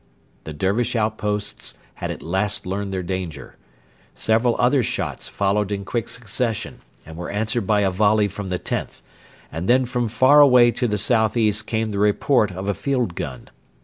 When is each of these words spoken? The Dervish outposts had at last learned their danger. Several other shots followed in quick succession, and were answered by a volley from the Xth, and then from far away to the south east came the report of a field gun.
The 0.45 0.53
Dervish 0.53 0.95
outposts 0.95 1.75
had 1.93 2.09
at 2.09 2.23
last 2.23 2.65
learned 2.65 2.91
their 2.91 3.03
danger. 3.03 3.55
Several 4.15 4.55
other 4.57 4.81
shots 4.81 5.27
followed 5.27 5.71
in 5.71 5.85
quick 5.85 6.09
succession, 6.09 6.81
and 7.05 7.17
were 7.17 7.29
answered 7.29 7.67
by 7.67 7.81
a 7.81 7.91
volley 7.91 8.27
from 8.27 8.49
the 8.49 8.57
Xth, 8.57 9.03
and 9.51 9.69
then 9.69 9.85
from 9.85 10.07
far 10.07 10.41
away 10.41 10.71
to 10.71 10.87
the 10.87 10.97
south 10.97 11.37
east 11.37 11.67
came 11.67 11.91
the 11.91 11.99
report 11.99 12.51
of 12.51 12.67
a 12.67 12.73
field 12.73 13.13
gun. 13.13 13.49